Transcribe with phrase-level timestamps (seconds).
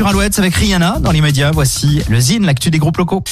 [0.00, 1.50] sur Alouette avec Rihanna dans l'immédiat.
[1.50, 3.22] Voici le Zine, l'actu des groupes locaux.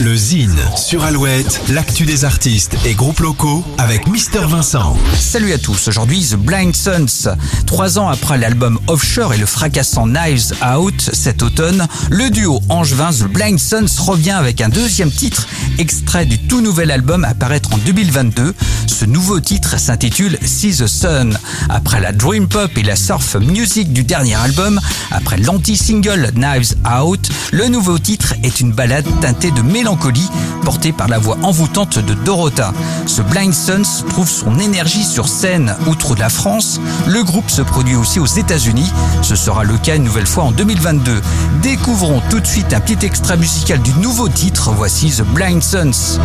[0.00, 4.06] Le Zine sur Alouette, l'actu des artistes et groupes locaux avec
[4.42, 4.96] Vincent.
[5.16, 7.36] Salut à tous, aujourd'hui The Blind Sons.
[7.66, 13.10] Trois ans après l'album Offshore et le fracassant Knives Out cet automne, le duo angevin
[13.12, 15.46] The Blind Sons revient avec un deuxième titre,
[15.78, 18.54] extrait du tout nouvel album à paraître en 2022.
[18.88, 21.38] Ce nouveau titre s'intitule See the Sun.
[21.68, 24.80] Après la dream pop et la surf music du dernier album,
[25.12, 30.28] après l'anti-single Knives Out, le nouveau titre est une balade teintée de mélancolie
[30.64, 32.72] portée par la voix envoûtante de Dorota.
[33.06, 36.80] Ce Blind Sons trouve son énergie sur scène outre la France.
[37.06, 38.90] Le groupe se produit aussi aux États-Unis.
[39.22, 41.20] Ce sera le cas une nouvelle fois en 2022.
[41.62, 44.72] Découvrons tout de suite un petit extrait musical du nouveau titre.
[44.72, 46.18] Voici The Blind Sons.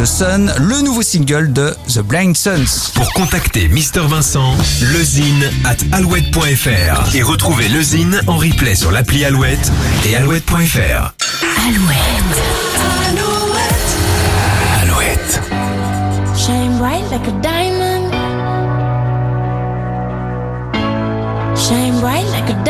[0.00, 2.92] The Sun, le nouveau single de The Blind Sons.
[2.94, 9.26] Pour contacter Mister Vincent, lezine at alouette.fr et retrouver le Zine en replay sur l'appli
[9.26, 9.70] Alouette
[10.08, 11.12] et alouette.fr.
[11.66, 12.40] Alouette.
[14.82, 15.40] Alouette.
[16.34, 18.10] Shine bright like a diamond.
[21.56, 22.60] Shine bright like a diamond.